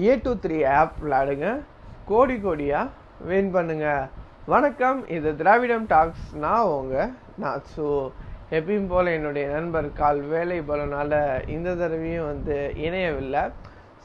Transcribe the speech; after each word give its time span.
ஏ 0.00 0.12
two 0.24 0.30
three 0.42 0.58
app 0.76 0.94
விளாடுங்க 1.04 1.48
கோடி 2.10 2.34
கோடியாக 2.44 2.92
வின் 3.28 3.50
பண்ணுங்கள் 3.56 4.06
வணக்கம் 4.52 5.00
இது 5.16 5.30
திராவிடம் 5.40 5.84
டாக்ஸ். 5.90 6.22
நான் 6.44 6.70
உங்க 6.76 6.94
நான் 7.42 7.66
ஸோ 7.74 7.86
எப்பயும் 8.58 8.88
போல் 8.92 9.12
என்னுடைய 9.16 9.44
நண்பர் 9.56 9.88
கால் 10.00 10.20
வேலை 10.32 10.58
போலனால 10.70 11.12
இந்த 11.56 11.74
தடவையும் 11.80 12.28
வந்து 12.30 12.56
இணையவில்லை. 12.86 13.44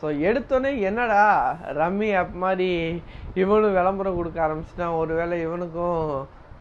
ஸோ 0.02 0.10
எடுத்தோன்னே 0.29 0.73
என்னடா 0.89 1.23
ரம்மி 1.79 2.10
ஆப் 2.22 2.35
மாதிரி 2.46 2.69
இவனும் 3.44 3.78
விளம்பரம் 3.79 4.19
கொடுக்க 4.19 4.46
ஆரம்பிச்சிட்டான். 4.47 4.99
ஒருவேளை 5.01 5.38
இவனுக்கும் 5.47 6.06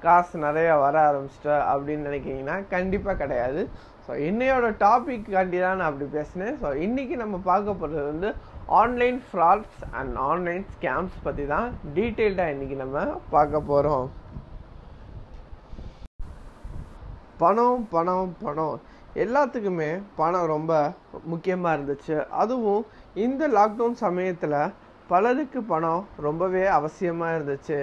காசு 0.07 0.37
நிறையா 0.49 0.75
வர 0.87 0.97
ஆரம்பிச்சிட்டா 1.11 1.57
அப்படின்னு 1.73 2.09
நினைக்கிறீங்கன்னா 2.11 2.59
கண்டிப்பாக 2.75 3.21
கிடையாது. 3.23 3.63
ஸோ 4.07 4.13
இன்னையோட 4.31 4.67
டாபிக் 4.85 5.33
காண்டி 5.37 5.59
தான் 5.67 5.81
நான் 5.81 5.91
அப்படி 5.91 6.09
பேசினேன். 6.19 6.57
ஸோ 6.63 6.69
இன்றைக்கி 6.87 7.17
நம்ம 7.23 7.41
பார்க்க 7.51 7.83
போகிறது 7.83 8.05
வந்து 8.13 8.31
online 8.75 9.19
frauds 9.27 9.83
and 9.99 10.15
online 10.29 10.65
scams 10.75 11.19
பற்றி 11.25 11.45
தான் 11.53 11.67
டீட்டெயில்டாக 11.97 12.53
இன்றைக்கி 12.55 12.77
நம்ம 12.81 13.05
பார்க்க 13.35 13.61
போகிறோம் 13.69 14.07
பணம் 17.43 17.85
பணம் 17.95 18.33
பணம். 18.43 18.77
எல்லாத்துக்குமே 19.25 19.91
பணம் 20.21 20.51
ரொம்ப 20.55 20.73
முக்கியமாக 21.33 21.77
இருந்துச்சு. 21.77 22.17
அதுவும் 22.43 22.83
இந்த 23.27 23.43
லாக்டவுன் 23.57 23.97
சமயத்தில் 24.05 24.59
பலருக்கு 25.11 25.61
பணம் 25.73 26.05
ரொம்பவே 26.27 26.67
அவசியமாக 26.79 27.35
இருந்துச்சு. 27.39 27.81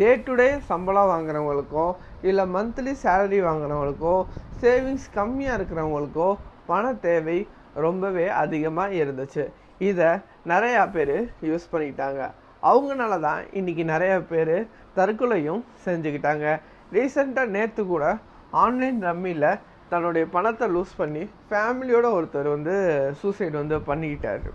டே 0.00 0.12
டு 0.26 0.34
டே 0.40 0.50
சம்பளம் 0.70 1.10
வாங்குறவங்களுக்கோ 1.14 1.88
இல்லை 2.28 2.46
மந்த்லி 2.54 2.94
சேலரி 3.04 3.40
வாங்குறவங்களுக்கோ 3.48 4.16
சேவிங்ஸ் 4.62 5.10
கம்மியாக 5.18 5.58
இருக்கிறவங்களுக்கோ 5.58 6.30
பண 6.70 6.94
தேவை 7.06 7.38
ரொம்பவே 7.86 8.26
அதிகமாக 8.44 8.98
இருந்துச்சு. 9.02 9.44
இதை 9.78 10.10
நிறையா 10.46 10.82
பேர் 10.92 11.16
யூஸ் 11.42 11.70
பண்ணிக்கிட்டாங்க. 11.72 12.30
அவங்கனால 12.62 13.20
தான் 13.20 13.40
இன்றைக்கி 13.52 13.84
நிறையா 13.92 14.18
பேர் 14.32 14.56
தற்கொலையும் 14.96 15.64
செஞ்சுக்கிட்டாங்க. 15.84 16.60
ரீசெண்டாக 16.92 17.54
நேற்று 17.56 17.86
கூட 17.86 18.18
ஆன்லைன் 18.50 19.04
ரம்மியில் 19.04 19.58
தன்னுடைய 19.88 20.26
பணத்தை 20.26 20.66
லூஸ் 20.74 20.94
பண்ணி 20.96 21.22
ஃபேமிலியோட 21.50 22.06
ஒருத்தர் 22.18 22.48
வந்து 22.48 22.74
சூசைட் 23.20 23.60
வந்து 23.60 23.78
பண்ணிக்கிட்டாரு. 23.78 24.50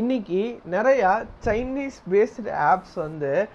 இன்றைக்கி 0.00 0.42
நிறையா 0.70 1.12
சைனீஸ் 1.44 1.98
பேஸ்டு 2.10 2.50
ஆப்ஸ் 2.70 2.94
வந்து 2.94 3.48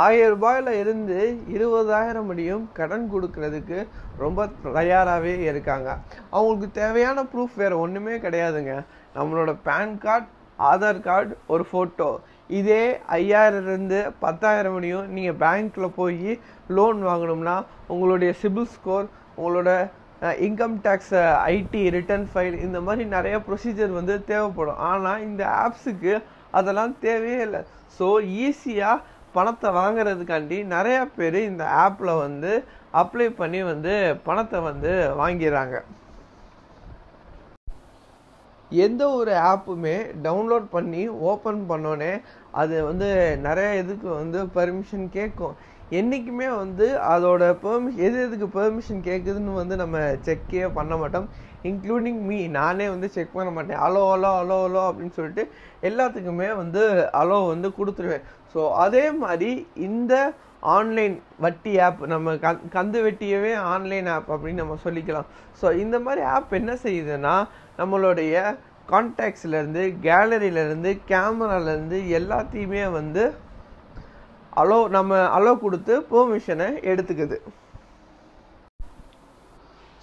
ஆயிரம் 0.00 0.32
ரூபாயில 0.34 0.72
இருந்து 0.82 1.16
இருபதாயிரம் 1.54 2.28
முடியும் 2.30 2.64
கடன் 2.78 3.06
கொடுக்கறதுக்கு 3.14 3.78
ரொம்ப 4.22 4.46
தயாராகவே 4.76 5.32
இருக்காங்க. 5.50 5.88
அவங்களுக்கு 6.36 6.68
தேவையான 6.82 7.24
ப்ரூஃப் 7.32 7.56
வேறு 7.62 7.76
ஒன்றுமே 7.84 8.14
கிடையாதுங்க. 8.26 8.74
நம்மளோட 9.16 9.52
பேன் 9.66 9.96
கார்டு 10.04 10.28
ஆதார் 10.70 11.04
கார்டு 11.06 11.32
ஒரு 11.54 11.64
ஃபோட்டோ 11.70 12.10
இதே 12.58 12.84
ஐயாயிரம்லேருந்து 13.18 14.00
பத்தாயிரம் 14.24 14.74
முடியும் 14.76 15.06
நீங்கள் 15.16 15.38
பேங்க்கில் 15.42 15.96
போய் 15.98 16.32
லோன் 16.76 17.00
வாங்கணும்னா 17.08 17.56
உங்களுடைய 17.92 18.32
சிபில் 18.42 18.72
ஸ்கோர் 18.74 19.06
உங்களோட 19.38 19.70
income 20.46 20.76
tax 20.86 21.14
ID 21.52 21.80
return 21.96 22.26
file 22.32 22.56
இந்த 22.66 22.80
மாதிரி 22.86 23.04
நிறைய 23.14 23.36
ப்ரொசீஜர் 23.46 23.96
வந்து 24.00 24.16
தேவைப்படும். 24.30 24.82
ஆனால் 24.90 25.24
இந்த 25.28 25.42
ஆப்ஸுக்கு 25.64 26.12
அதெல்லாம் 26.58 26.92
தேவையே 27.06 27.40
இல்லை. 27.46 27.62
ஸோ 27.96 28.06
ஈஸியாக 28.44 29.02
பணத்தை 29.34 29.68
வாங்குறதுக்காண்டி 29.74 30.58
நிறைய 30.66 30.98
பேர் 31.16 31.38
இந்த 31.42 31.64
ஆப்பில் 31.82 32.12
வந்து 32.18 32.52
அப்ளை 32.94 33.26
பண்ணி 33.34 33.60
வந்து 33.64 33.94
பணத்தை 34.24 34.58
வந்து 34.62 34.92
வாங்கிடுறாங்க 35.18 35.76
எந்த 38.70 39.02
ஒரு 39.10 39.32
ஆப்புமே 39.48 39.96
டவுன்லோட் 40.22 40.66
பண்ணி 40.70 41.02
ஓப்பன் 41.30 41.60
பண்ணோன்னே 41.70 42.12
அது 42.52 42.76
வந்து 42.84 43.08
நிறைய 43.38 43.70
இதுக்கு 43.74 44.08
வந்து 44.12 44.38
பர்மிஷன் 44.54 45.06
கேட்கும் 45.12 45.56
என்றைக்குமே 45.90 46.48
வந்து 46.62 46.86
அதோட 47.14 47.42
பெர்மிஷன் 47.64 48.04
எது 48.06 48.18
எதுக்கு 48.26 48.46
பெர்மிஷன் 48.58 49.02
கேட்குதுன்னு 49.08 49.54
வந்து 49.62 49.76
நம்ம 49.82 49.96
செக்கே 50.26 50.68
பண்ண 50.78 50.92
மாட்டோம். 51.02 51.26
இன்க்ளூடிங் 51.70 52.20
மீ 52.28 52.38
நானே 52.58 52.86
வந்து 52.94 53.08
செக் 53.16 53.36
பண்ண 53.38 53.50
மாட்டேன். 53.56 53.80
அலோ 53.86 54.04
அலோ 54.14 54.30
அலோ 54.42 54.56
அலோ 54.68 54.82
அப்படின்னு 54.90 55.16
சொல்லிட்டு 55.18 55.44
எல்லாத்துக்குமே 55.88 56.48
வந்து 56.62 56.82
அலோ 57.22 57.38
வந்து 57.52 57.70
கொடுத்துருவேன். 57.78 58.24
ஸோ 58.54 58.62
அதே 58.84 59.04
மாதிரி 59.24 59.50
இந்த 59.88 60.14
ஆன்லைன் 60.76 61.14
வட்டி 61.44 61.72
ஆப் 61.84 62.02
நம்ம 62.12 62.34
கந் 62.44 62.66
கந்து 62.74 62.98
வெட்டியவே 63.06 63.52
ஆன்லைன் 63.74 64.08
ஆப் 64.16 64.28
அப்படின்னு 64.34 64.62
நம்ம 64.62 64.76
சொல்லிக்கலாம். 64.86 65.28
ஸோ 65.60 65.66
இந்த 65.84 65.96
மாதிரி 66.06 66.22
ஆப் 66.34 66.52
என்ன 66.60 66.72
செய்யுதுன்னா 66.84 67.36
நம்மளுடைய 67.80 68.34
கான்டாக்ட்ஸ்லேருந்து 68.88 69.82
கேலரியிலேருந்து 70.06 70.90
கேமராலேருந்து 71.10 71.98
எல்லாத்தையுமே 72.18 72.84
வந்து 72.98 73.24
அலோ 74.60 74.78
நம்ம 74.96 75.18
அலோ 75.36 75.52
கொடுத்து 75.64 75.94
பெர்மிஷனை 76.10 76.68
எடுத்துக்குது. 76.92 77.36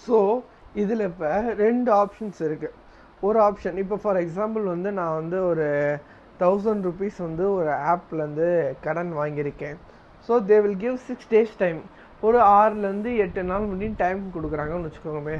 ஸோ 0.05 0.17
இதில் 0.81 1.03
இப்போ 1.09 1.31
ரெண்டு 1.63 1.89
ஆப்ஷன்ஸ் 2.01 2.39
இருக்குது 2.47 2.77
ஒரு 3.27 3.37
ஆப்ஷன் 3.47 3.77
இப்போ 3.83 3.95
ஃபார் 4.01 4.19
எக்ஸாம்பிள் 4.23 4.65
வந்து 4.73 4.89
நான் 4.99 5.17
வந்து 5.19 5.37
ஒரு 5.51 5.67
தௌசண்ட் 6.41 6.85
ருபீஸ் 6.87 7.17
வந்து 7.27 7.45
ஒரு 7.59 7.71
ஆப்லேருந்து 7.93 8.47
கடன் 8.85 9.11
வாங்கியிருக்கேன். 9.19 9.77
So 10.27 10.33
they 10.49 10.57
will 10.65 10.79
give 10.85 10.97
six 11.07 11.29
days 11.33 11.55
time 11.63 11.79
ஒரு 12.27 12.39
ஆறுலேருந்து 12.59 13.11
எட்டு 13.23 13.41
நாள் 13.49 13.69
முடியும் 13.71 13.99
டைம் 14.03 14.21
கொடுக்குறாங்கன்னு 14.35 14.87
வச்சுக்கோங்கமே 14.87 15.37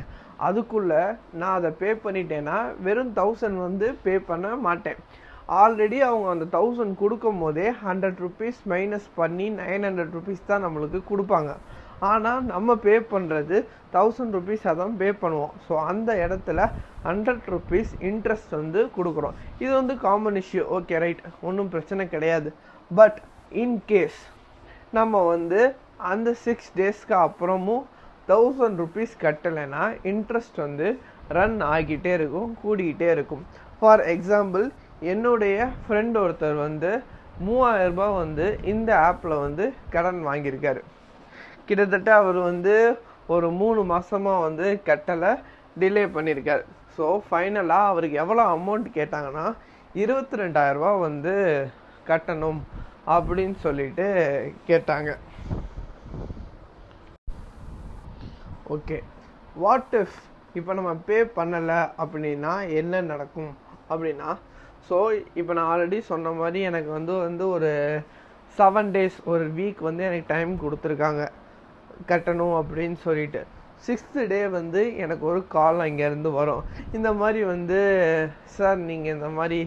அதுக்குள்ளே 0.48 1.02
நான் 1.40 1.56
அதை 1.58 1.72
பே 1.82 1.90
பண்ணிட்டேன்னா 2.04 2.58
வெறும் 2.86 3.16
தௌசண்ட் 3.20 3.60
வந்து 3.68 3.88
பே 4.06 4.14
பண்ண 4.30 4.50
மாட்டேன். 4.68 5.00
ஆல்ரெடி 5.62 6.00
அவங்க 6.08 6.28
அந்த 6.36 6.46
தௌசண்ட் 6.56 6.96
கொடுக்கும் 7.02 7.40
போதே 7.44 7.68
ஹண்ட்ரட் 7.86 8.20
ருபீஸ் 8.26 8.60
மைனஸ் 8.72 9.08
பண்ணி 9.20 9.46
நைன் 9.60 9.86
ஹண்ட்ரட் 9.88 10.16
ருபீஸ் 10.18 10.50
தான் 10.50 10.64
நம்மளுக்கு 10.66 11.00
கொடுப்பாங்க. 11.12 11.52
ஆனால் 12.10 12.42
நம்ம 12.52 12.76
பே 12.86 12.96
பண்ணுறது 13.14 13.58
தௌசண்ட் 13.96 14.36
ருபீஸாக 14.38 14.76
தான் 14.82 14.94
பே 15.00 15.08
பண்ணுவோம். 15.22 15.54
ஸோ 15.68 15.74
அந்த 15.92 16.10
இடத்துல 16.26 16.60
ஹண்ட்ரட் 17.08 17.48
ருபீஸ் 17.54 17.94
இன்ட்ரெஸ்ட் 18.10 18.54
வந்து 18.60 18.82
கொடுக்குறோம். 18.98 19.38
இது 19.64 19.72
வந்து 19.80 19.96
காமன் 20.06 20.38
இஷ்யூ 20.42 20.64
ஓகே 20.78 20.98
ரைட் 21.04 21.24
ஒன்றும் 21.48 21.72
பிரச்சனை 21.76 22.06
கிடையாது. 22.16 22.52
பட் 22.92 23.18
இன்கேஸ் 23.64 24.20
நம்ம 24.98 25.24
வந்து 25.34 25.62
அந்த 26.12 26.30
சிக்ஸ் 26.46 26.70
டேஸ்க்கு 26.80 27.16
அப்புறமும் 27.28 27.86
தௌசண்ட் 28.32 28.80
ருபீஸ் 28.84 29.16
கட்டலைன்னா 29.24 29.84
இன்ட்ரெஸ்ட் 30.12 30.60
வந்து 30.66 30.88
ரன் 31.38 31.58
ஆகிட்டே 31.74 32.14
இருக்கும் 32.20 32.52
கூடிக்கிட்டே 32.64 33.10
இருக்கும். 33.16 33.44
ஃபார் 33.80 34.04
எக்ஸாம்பிள் 34.14 34.66
என்னுடைய 35.12 35.58
ஃப்ரெண்ட் 35.82 36.18
ஒருத்தர் 36.22 36.58
வந்து 36.68 36.92
மூவாயிரம் 37.46 37.92
ரூபாய் 37.92 38.18
வந்து 38.22 38.46
இந்த 38.72 38.90
ஆப்பில் 39.10 39.44
வந்து 39.46 39.66
கடன் 39.94 40.20
வாங்கியிருக்காரு. 40.28 40.82
கிட்டத்தட்ட 41.68 42.10
அவர் 42.22 42.40
வந்து 42.52 42.74
ஒரு 43.36 43.48
மூணு 43.62 43.82
மாதமாக 43.92 44.46
வந்து 44.48 44.68
கட்டலை 44.90 45.32
டிலே 45.82 46.04
பண்ணியிருக்காரு. 46.16 46.64
ஸோ 46.96 47.06
ஃபைனலாக 47.28 47.92
அவருக்கு 47.92 48.18
எவ்வளோ 48.24 48.44
அமௌண்ட் 48.56 48.88
கேட்டாங்கன்னா 48.98 49.46
இருபத்தி 50.02 50.38
ரெண்டாயிரரூபா 50.42 50.92
வந்து 51.00 51.34
கட்டணும் 52.10 52.60
அப்படின்னு 53.16 53.56
சொல்லிட்டு 53.66 54.08
கேட்டாங்க. 54.68 55.10
ஓகே 58.76 58.98
வாட் 59.56 59.96
இஃப் 60.02 60.20
இப்போ 60.60 60.72
நம்ம 60.74 60.92
பே 61.08 61.18
பண்ணலை 61.24 61.80
அப்படின்னா 62.04 62.54
என்ன 62.80 63.02
நடக்கும்? 63.12 63.52
அப்படின்னா 63.92 64.30
ஸோ 64.88 64.98
இப்போ 65.40 65.52
நான் 65.58 65.70
ஆல்ரெடி 65.74 65.98
சொன்ன 66.12 66.32
மாதிரி 66.42 66.60
எனக்கு 66.70 66.90
வந்து 66.98 67.14
வந்து 67.28 67.46
ஒரு 67.56 67.72
செவன் 68.58 68.90
டேஸ் 68.96 69.18
ஒரு 69.32 69.46
வீக் 69.58 69.82
வந்து 69.88 70.04
எனக்கு 70.10 70.28
டைம் 70.34 70.52
கொடுத்துருக்காங்க. 70.64 71.24
கட்டணும் 72.12 72.56
அப்படின்னு 72.60 72.98
சொல்லிட்டு. 73.08 73.42
சிக்ஸ்த்து 73.86 74.22
டே 74.32 74.40
வந்து 74.60 74.82
எனக்கு 75.04 75.24
ஒரு 75.32 75.42
கால் 75.56 75.80
அங்கேருந்து 75.86 76.30
வரும். 76.40 76.64
இந்த 76.98 77.10
மாதிரி 77.22 77.42
வந்து 77.54 77.80
சார் 78.56 78.80
நீங்கள் 78.90 79.16
இந்த 79.18 79.30
மாதிரி 79.38 79.60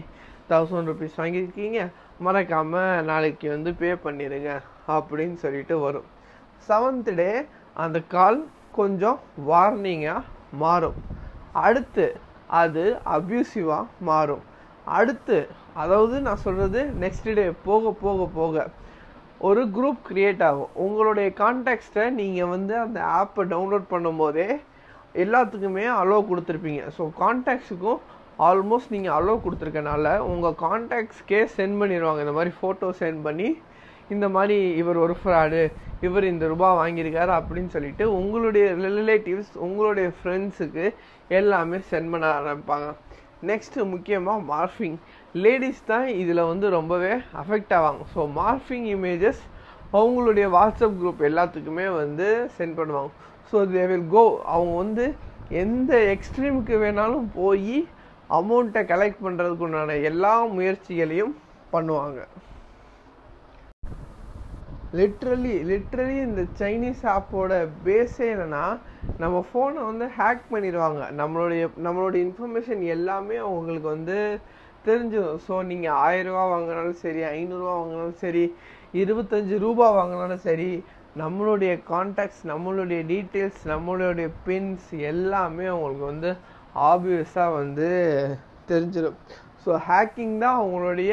தௌசண்ட் 0.51 0.89
ருபீஸ் 0.91 1.19
வாங்கியிருக்கீங்க. 1.21 1.79
மறக்காமல் 2.25 3.05
நாளைக்கு 3.11 3.47
வந்து 3.55 3.71
பே 3.81 3.91
பண்ணிடுங்க 4.05 4.51
அப்படின்னு 4.95 5.37
சொல்லிட்டு 5.45 5.75
வரும். 5.85 6.07
செவன்த் 6.69 7.11
டே 7.21 7.31
அந்த 7.85 7.97
கால் 8.15 8.39
கொஞ்சம் 8.79 9.19
வார்னிங்காக 9.49 10.21
மாறும். 10.63 10.99
அடுத்து 11.65 12.05
அது 12.61 12.83
அப்யூசிவாக 13.15 13.85
மாறும். 14.09 14.43
அடுத்து 14.97 15.37
அதாவது 15.81 16.15
நான் 16.27 16.43
சொல்கிறது 16.45 16.79
நெக்ஸ்ட் 17.03 17.29
டே 17.39 17.45
போக 17.67 17.91
போக 18.03 18.25
போக. 18.39 18.65
ஒரு 19.47 19.61
குரூப் 19.75 20.01
க்ரியேட் 20.09 20.43
ஆகும். 20.49 20.73
உங்களுடைய 20.85 21.29
கான்டாக்ட்ஸை 21.41 22.05
நீங்கள் 22.19 22.51
வந்து 22.55 22.73
அந்த 22.85 22.99
ஆப்பை 23.19 23.43
டவுன்லோட் 23.53 23.87
பண்ணும்போதே 23.93 24.47
எல்லாத்துக்குமே 25.23 25.85
அலோவ் 26.01 26.29
கொடுத்துருப்பீங்க. 26.31 26.83
ஸோ 26.97 27.05
கான்டாக்ட்ஸுக்கும் 27.21 28.01
ஆல்மோஸ்ட் 28.49 28.93
நீங்கள் 28.95 29.15
அலோவ் 29.17 29.43
கொடுத்துருக்கனால 29.45 30.15
உங்கள் 30.31 30.59
கான்டாக்ட்ஸ்க்கே 30.65 31.41
சென்ட் 31.57 31.79
பண்ணிடுவாங்க 31.81 32.23
இந்த 32.25 32.35
மாதிரி 32.37 32.53
ஃபோட்டோ 32.59 32.89
சென்ட் 33.01 33.21
பண்ணி 33.27 33.49
இந்த 34.13 34.27
மாதிரி 34.35 34.57
இவர் 34.81 34.97
ஒரு 35.05 35.15
ஃப்ராடு 35.19 35.61
இவர் 36.07 36.25
இந்த 36.31 36.45
ரூபா 36.53 36.69
வாங்கியிருக்காரு 36.79 37.31
அப்படின்னு 37.39 37.69
சொல்லிட்டு 37.75 38.05
உங்களுடைய 38.19 38.65
ரிலேட்டிவ்ஸ் 38.85 39.53
உங்களுடைய 39.67 40.07
ஃப்ரெண்ட்ஸுக்கு 40.17 40.85
எல்லாமே 41.39 41.77
சென்ட் 41.91 42.11
பண்ண 42.13 42.25
ஆரம்பிப்பாங்க. 42.39 42.87
நெக்ஸ்ட்டு 43.49 43.87
முக்கியமாக 43.93 44.45
மார்ஃபிங் 44.53 44.97
லேடிஸ் 45.43 45.81
தான் 45.91 46.07
இதில் 46.21 46.49
வந்து 46.51 46.67
ரொம்பவே 46.77 47.13
அஃபெக்ட் 47.41 47.73
ஆவாங்க. 47.77 48.03
ஸோ 48.13 48.21
மார்ஃபிங் 48.39 48.87
இமேஜஸ் 48.95 49.41
அவங்களுடைய 49.99 50.45
வாட்ஸ்அப் 50.57 50.97
குரூப் 51.01 51.21
எல்லாத்துக்குமே 51.29 51.87
வந்து 52.01 52.27
சென்ட் 52.57 52.77
பண்ணுவாங்க. 52.79 53.11
ஸோ 53.49 53.57
தே 53.73 53.83
வில் 53.91 54.07
கோ 54.15 54.23
அவங்க 54.53 54.73
வந்து 54.83 55.05
எந்த 55.63 55.93
எக்ஸ்ட்ரீமுக்கு 56.15 56.77
வேணாலும் 56.85 57.27
போய் 57.39 57.77
அமௌண்ட்டை 58.39 58.81
கலெக்ட் 58.93 59.23
பண்ணுறதுக்குண்டான 59.25 59.99
எல்லா 60.11 60.33
முயற்சிகளையும் 60.57 61.35
பண்ணுவாங்க. 61.75 62.19
லிட்ரலி 64.99 65.53
லிட்ரலி 65.69 66.17
இந்த 66.27 66.41
சைனீஸ் 66.59 67.03
ஆப்போட 67.13 67.53
பேஸே 67.85 68.25
என்னன்னா 68.33 68.65
நம்ம 69.23 69.37
ஃபோனை 69.47 69.81
வந்து 69.89 70.05
ஹேக் 70.17 70.43
பண்ணிடுவாங்க. 70.53 71.01
நம்மளுடைய 71.21 71.63
நம்மளுடைய 71.85 72.19
இன்ஃபர்மேஷன் 72.27 72.83
எல்லாமே 72.95 73.37
அவங்களுக்கு 73.47 73.87
வந்து 73.95 74.17
தெரிஞ்சிடும். 74.87 75.39
ஸோ 75.47 75.53
நீங்கள் 75.69 75.97
ஆயிரரூபா 76.07 76.43
வாங்கினாலும் 76.53 76.99
சரி 77.05 77.21
ஐநூறுரூவா 77.37 77.73
வாங்கினாலும் 77.79 78.19
சரி 78.25 78.43
இருபத்தஞ்சி 79.01 79.57
ரூபா 79.65 79.87
வாங்கினாலும் 79.99 80.43
சரி 80.47 80.69
நம்மளுடைய 81.21 81.73
கான்டாக்ட்ஸ் 81.89 82.43
நம்மளுடைய 82.51 82.99
டீட்டெயில்ஸ் 83.13 83.63
நம்மளுடைய 83.73 84.27
பின்ஸ் 84.45 84.91
எல்லாமே 85.11 85.65
அவங்களுக்கு 85.73 86.05
வந்து 86.11 86.31
ஆப்வியஸாக 86.91 87.55
வந்து 87.59 87.89
தெரிஞ்சிடும். 88.71 89.19
ஸோ 89.65 89.71
ஹேக்கிங் 89.89 90.37
தான் 90.43 90.59
அவங்களுடைய 90.61 91.11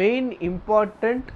மெயின் 0.00 0.28
இம்பார்ட்டண்ட் 0.50 1.30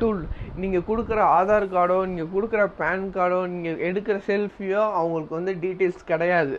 டூல் 0.00 0.20
நீங்கள் 0.62 0.86
கொடுக்குற 0.88 1.20
ஆதார் 1.38 1.66
கார்டோ 1.74 1.98
நீங்கள் 2.10 2.32
கொடுக்குற 2.34 2.62
பேன் 2.80 3.06
கார்டோ 3.16 3.40
நீங்கள் 3.54 3.82
எடுக்கிற 3.88 4.16
செல்ஃபியோ 4.30 4.82
அவங்களுக்கு 4.98 5.38
வந்து 5.38 5.54
டீட்டெயில்ஸ் 5.64 6.10
கிடையாது. 6.12 6.56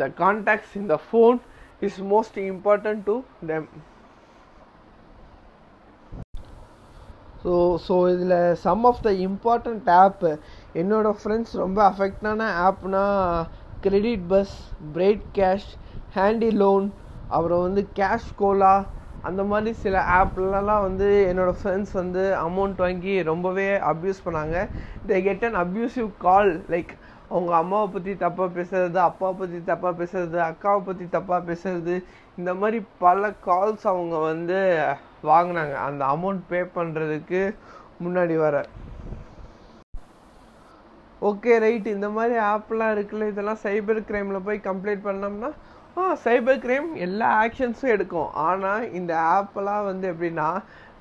The 0.00 0.08
contacts 0.22 0.74
in 0.80 0.88
the 0.92 0.96
phone 1.08 1.38
is 1.86 2.00
most 2.12 2.38
important 2.52 3.04
to 3.08 3.14
them 3.50 3.68
so 7.42 7.52
so 7.86 7.96
இதில் 8.12 8.36
some 8.64 8.84
of 8.90 9.02
the 9.06 9.10
important 9.26 9.88
app 10.02 10.30
என்னோடய 10.80 11.18
ஃப்ரெண்ட்ஸ் 11.20 11.54
ரொம்ப 11.62 11.78
அஃபெக்டான 11.90 12.48
Apna 12.68 13.04
credit 13.84 14.24
bus 14.32 14.54
bright 14.94 15.26
cash 15.38 15.68
handy 16.16 16.50
loan 16.62 16.86
அப்புறம் 17.28 17.62
வந்து 17.66 17.82
கேஷ் 17.98 18.30
கோலா 18.40 18.74
அந்த 19.28 19.42
மாதிரி 19.50 19.70
சில 19.84 19.96
ஆப்லலாம் 20.18 20.84
வந்து 20.86 21.08
என்னோடய 21.30 21.58
ஃப்ரெண்ட்ஸ் 21.60 21.94
வந்து 22.00 22.22
அமௌண்ட் 22.46 22.80
வாங்கி 22.84 23.14
ரொம்பவே 23.30 23.66
அப்யூஸ் 23.92 24.24
பண்ணாங்க. 24.26 24.56
They 25.08 25.18
get 25.28 25.46
an 25.48 25.60
abusive 25.64 26.08
call 26.26 26.52
like 26.74 26.92
அவங்க 27.34 27.52
அம்மாவை 27.60 27.86
பற்றி 27.94 28.12
தப்பாக 28.24 28.50
பேசுறது 28.58 28.98
அப்பாவை 29.08 29.34
பற்றி 29.40 29.58
தப்பாக 29.70 29.94
பேசுறது 30.00 30.38
அக்காவை 30.50 30.80
பற்றி 30.88 31.06
தப்பாக 31.16 31.40
பேசுறது 31.50 31.94
இந்த 32.38 32.52
மாதிரி 32.60 32.78
பல 33.04 33.30
கால்ஸ் 33.46 33.86
அவங்க 33.92 34.16
வந்து 34.30 34.58
வாங்கினாங்க. 35.30 35.76
அந்த 35.88 36.02
அமௌண்ட் 36.14 36.42
பே 36.50 36.60
பண்ணுறதுக்கு 36.78 37.42
முன்னாடி 38.04 38.36
வர. 38.46 38.56
ஓகே 41.28 41.52
ரைட் 41.64 41.86
இந்த 41.96 42.08
மாதிரி 42.16 42.34
ஆப்லாம் 42.52 42.94
இருக்குல்ல 42.94 43.28
இதெல்லாம் 43.30 43.62
சைபர் 43.62 44.00
கிரைமில் 44.08 44.46
போய் 44.48 44.66
கம்ப்ளைண்ட் 44.66 45.06
பண்ணோம்னா 45.06 45.50
சைபர் 46.24 46.60
கிரைம் 46.64 46.88
எல்லா 47.04 47.28
ஆக்ஷன்ஸும் 47.42 47.92
எடுக்கும். 47.94 48.30
ஆனால் 48.48 48.84
இந்த 48.98 49.12
ஆப்பெல்லாம் 49.36 49.86
வந்து 49.90 50.06
எப்படின்னா 50.12 50.48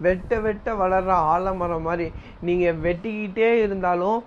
வெட்ட 0.06 0.40
வெட்ட 0.46 0.68
வளர்கிற 0.82 1.16
ஆலமரம் 1.34 1.86
மாதிரி. 1.88 2.08
நீங்கள் 2.48 2.80
வெட்டிக்கிட்டே 2.86 3.50
இருந்தாலும் 3.66 4.20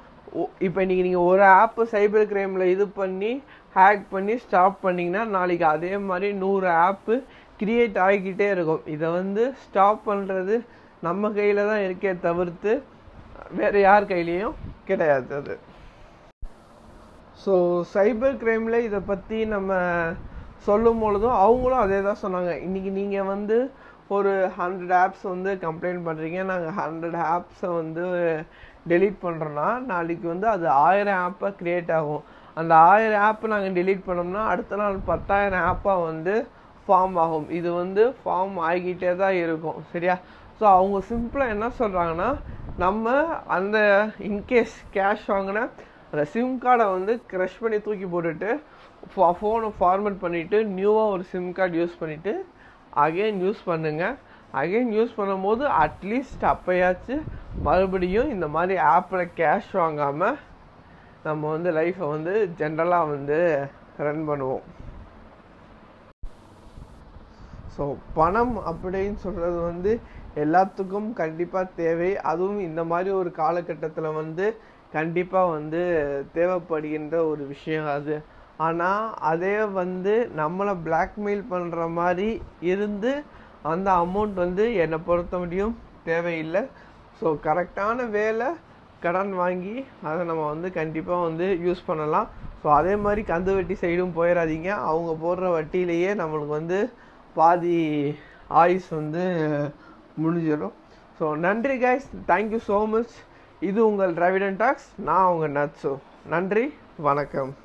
இப்போ 0.67 0.81
நீங்கள் 0.89 1.07
நீங்கள் 1.09 1.29
ஒரு 1.33 1.45
ஆப்பு 1.61 1.83
சைபர் 1.95 2.29
கிரைமில் 2.33 2.73
இது 2.75 2.87
பண்ணி 3.01 3.33
ஹேக் 3.77 4.05
பண்ணி 4.15 4.35
ஸ்டாப் 4.45 4.77
பண்ணிங்கன்னா 4.87 5.23
நாளைக்கு 5.37 5.67
அதே 5.75 5.93
மாதிரி 6.09 6.29
நூறு 6.43 6.69
ஆப்பு 6.87 7.15
கிரியேட் 7.61 7.97
ஆகிக்கிட்டே 8.07 8.49
இருக்கும். 8.57 8.83
இதை 8.95 9.09
வந்து 9.19 9.45
ஸ்டாப் 9.65 10.03
பண்ணுறது 10.11 10.57
நம்ம 11.07 11.31
கையில் 11.39 11.69
தான் 11.71 11.85
இருக்கே 11.87 12.13
தவிர்த்து 12.27 12.73
வேறு 13.59 13.81
யார் 13.89 14.11
கையிலையும் 14.13 14.57
கிடையாது 14.89 15.31
அது. 15.41 15.55
ஸோ 17.43 17.55
சைபர் 17.95 18.41
கிரைமில் 18.43 18.85
இதை 18.89 19.01
பற்றி 19.13 19.39
நம்ம 19.55 19.73
சொல்லும் 20.67 21.03
பொழுதும் 21.05 21.37
அவங்களும் 21.45 21.83
அதே 21.85 21.99
தான் 22.07 22.23
சொன்னாங்க. 22.25 22.53
இன்றைக்கி 22.67 22.91
நீங்கள் 23.01 23.31
வந்து 23.35 23.57
ஒரு 24.17 24.33
ஹண்ட்ரட் 24.59 24.95
ஆப்ஸ் 25.03 25.25
வந்து 25.33 25.51
கம்ப்ளைண்ட் 25.65 26.03
பண்ணுறீங்க 26.09 26.43
நாங்கள் 26.51 26.77
ஹண்ட்ரட் 26.81 27.19
ஆப்ஸை 27.35 27.71
வந்து 27.81 28.05
டெலீட் 28.91 29.19
பண்ணுறோன்னா 29.25 29.69
நாளைக்கு 29.93 30.27
வந்து 30.33 30.47
அது 30.55 30.67
ஆயிரம் 30.87 31.21
ஆப்பாக 31.27 31.53
க்ரியேட் 31.61 31.91
ஆகும். 31.99 32.23
அந்த 32.61 32.73
ஆயிரம் 32.93 33.25
ஆப்பை 33.29 33.49
நாங்கள் 33.55 33.77
டெலீட் 33.79 34.07
பண்ணோம்னா 34.07 34.45
அடுத்த 34.53 34.77
நாள் 34.83 34.97
பத்தாயிரம் 35.11 35.67
ஆப்பாக 35.71 36.07
வந்து 36.11 36.35
ஃபார்ம் 36.87 37.17
ஆகும். 37.25 37.49
இது 37.59 37.71
வந்து 37.83 38.03
ஃபார்ம் 38.21 38.57
ஆகிக்கிட்டே 38.69 39.13
தான் 39.23 39.37
இருக்கும். 39.45 39.79
சரியா? 39.93 40.17
ஸோ 40.61 40.65
அவங்க 40.77 40.99
சிம்பிளாக 41.11 41.55
என்ன 41.57 41.67
சொல்கிறாங்கன்னா 41.81 42.31
நம்ம 42.85 43.13
அந்த 43.57 43.79
இன்கேஸ் 44.29 44.77
கேஷ் 44.97 45.29
வாங்கின 45.35 45.61
அந்த 46.11 46.23
சிம் 46.35 46.55
கார்டை 46.65 46.87
வந்து 46.97 47.13
க்ரஷ் 47.31 47.59
பண்ணி 47.63 47.79
தூக்கி 47.87 48.07
போட்டுட்டு 48.13 48.51
ஃபோனை 49.41 49.69
ஃபார்மேட் 49.79 50.23
பண்ணிவிட்டு 50.25 50.59
நியூவாக 50.77 51.13
ஒரு 51.15 51.25
சிம் 51.33 51.51
கார்டு 51.59 51.79
யூஸ் 51.81 52.01
பண்ணிவிட்டு 52.01 52.33
அகைன் 53.05 53.41
யூஸ் 53.45 53.61
பண்ணுங்கள் 53.71 54.17
அகைன் 54.61 54.93
யூஸ் 54.97 55.19
பண்ணும்போது 55.19 55.65
அட்லீஸ்ட் 55.85 56.45
அப்போயாச்சும் 56.53 57.25
மறுபடியும் 57.67 58.31
இந்த 58.35 58.47
மாதிரி 58.55 58.77
ஆப்பில் 58.95 59.33
கேஷ் 59.41 59.73
வாங்காமல் 59.81 60.39
நம்ம 61.27 61.43
வந்து 61.55 61.71
லைஃப்பை 61.79 62.07
வந்து 62.15 62.35
ஜென்ரலாக 62.61 63.11
வந்து 63.15 63.39
ரன் 64.07 64.25
பண்ணுவோம். 64.29 64.65
ஸோ 67.75 67.85
பணம் 68.19 68.55
அப்படின்னு 68.71 69.19
சொல்கிறது 69.25 69.59
வந்து 69.71 69.93
எல்லாத்துக்கும் 70.45 71.09
கண்டிப்பாக 71.21 71.73
தேவை. 71.83 72.11
அதுவும் 72.31 72.61
இந்த 72.69 72.83
மாதிரி 72.93 73.11
ஒரு 73.21 73.31
காலகட்டத்தில் 73.43 74.17
வந்து 74.21 74.47
கண்டிப்பாக 74.93 75.55
வந்து 75.57 75.81
தேவைப்படுகின்ற 76.37 77.17
ஒரு 77.31 77.43
விஷயம் 77.55 77.89
அது. 77.97 78.17
ஆனால் 78.67 79.03
அதே 79.31 79.57
வந்து 79.81 80.15
நம்மளை 80.41 80.75
பிளாக்மெயில் 80.87 81.43
பண்ணுற 81.51 81.83
மாதிரி 81.99 82.31
இருந்து 82.73 83.13
அந்த 83.73 83.89
அமௌண்ட் 84.05 84.37
வந்து 84.45 84.65
என்னை 84.85 84.99
பொறுத்த 85.09 85.35
முடியும் 85.43 85.75
தேவையில்லை. 86.09 86.63
ஸோ 87.21 87.29
கரெக்டான 87.47 88.09
வேலை 88.17 88.49
கடன் 89.05 89.33
வாங்கி 89.43 89.77
அதை 90.09 90.21
நம்ம 90.31 90.43
வந்து 90.53 90.69
கண்டிப்பாக 90.79 91.27
வந்து 91.29 91.47
யூஸ் 91.67 91.83
பண்ணலாம். 91.89 92.29
ஸோ 92.63 92.67
அதே 92.79 92.95
மாதிரி 93.05 93.23
கந்து 93.33 93.53
வட்டி 93.57 93.75
சைடும் 93.83 94.17
போயிடாதீங்க 94.19 94.71
அவங்க 94.91 95.11
போடுற 95.25 95.49
வட்டியிலேயே 95.57 96.11
நம்மளுக்கு 96.23 96.53
வந்து 96.61 96.79
பாதி 97.37 97.79
ஆயுஸ் 98.63 98.91
வந்து 99.01 99.25
முடிஞ்சிடும். 100.23 100.75
ஸோ 101.19 101.25
நன்றி 101.47 101.77
கைஸ் 101.85 102.09
தேங்க்யூ 102.33 102.61
ஸோ 102.71 102.79
மச் 102.95 103.15
இது 103.61 103.87
உங்கள் 103.87 104.13
டிராவிடன் 104.15 104.57
டாக்ஸ் 104.57 104.89
நான் 104.97 105.31
உங்கள் 105.33 105.53
நட்ஸோ 105.53 105.93
நன்றி 106.27 106.75
வணக்கம். 106.97 107.57